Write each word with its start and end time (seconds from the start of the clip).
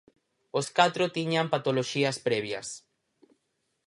Os 0.59 0.67
catro 0.77 1.05
tiñan 1.15 1.47
patoloxías 1.53 2.17
previas. 2.27 2.67